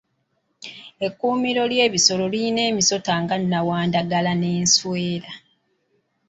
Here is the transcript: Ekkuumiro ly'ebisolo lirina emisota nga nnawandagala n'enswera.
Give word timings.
Ekkuumiro 1.05 1.63
ly'ebisolo 1.71 2.23
lirina 2.31 2.61
emisota 2.69 3.13
nga 3.21 3.35
nnawandagala 3.41 4.31
n'enswera. 4.35 5.33